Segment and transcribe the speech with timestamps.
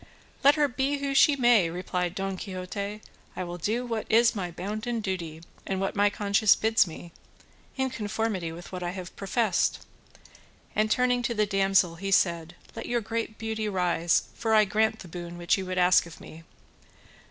[0.43, 3.03] "Let her be who she may," replied Don Quixote,
[3.35, 7.11] "I will do what is my bounden duty, and what my conscience bids me,
[7.77, 9.85] in conformity with what I have professed;"
[10.75, 15.01] and turning to the damsel he said, "Let your great beauty rise, for I grant
[15.01, 16.45] the boon which you would ask of me."